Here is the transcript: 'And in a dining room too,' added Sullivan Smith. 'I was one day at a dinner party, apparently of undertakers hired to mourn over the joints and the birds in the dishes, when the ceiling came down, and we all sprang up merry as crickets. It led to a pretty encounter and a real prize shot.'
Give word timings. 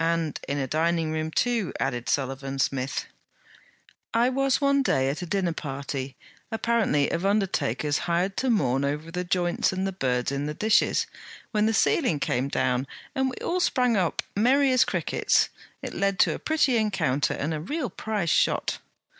'And 0.00 0.40
in 0.48 0.58
a 0.58 0.66
dining 0.66 1.12
room 1.12 1.30
too,' 1.30 1.72
added 1.78 2.08
Sullivan 2.08 2.58
Smith. 2.58 3.06
'I 4.12 4.30
was 4.30 4.60
one 4.60 4.82
day 4.82 5.08
at 5.08 5.22
a 5.22 5.26
dinner 5.26 5.52
party, 5.52 6.16
apparently 6.50 7.08
of 7.08 7.24
undertakers 7.24 7.98
hired 8.10 8.36
to 8.38 8.50
mourn 8.50 8.84
over 8.84 9.12
the 9.12 9.22
joints 9.22 9.72
and 9.72 9.86
the 9.86 9.92
birds 9.92 10.32
in 10.32 10.46
the 10.46 10.54
dishes, 10.54 11.06
when 11.52 11.66
the 11.66 11.72
ceiling 11.72 12.18
came 12.18 12.48
down, 12.48 12.88
and 13.14 13.30
we 13.30 13.36
all 13.46 13.60
sprang 13.60 13.96
up 13.96 14.22
merry 14.34 14.72
as 14.72 14.84
crickets. 14.84 15.50
It 15.82 15.94
led 15.94 16.18
to 16.18 16.34
a 16.34 16.40
pretty 16.40 16.76
encounter 16.76 17.34
and 17.34 17.54
a 17.54 17.60
real 17.60 17.90
prize 17.90 18.28
shot.' 18.30 18.80